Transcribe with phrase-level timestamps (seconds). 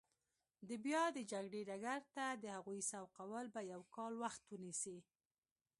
[0.67, 4.97] د بیا د جګړې ډګر ته د هغوی سوقول به یو کال وخت ونیسي.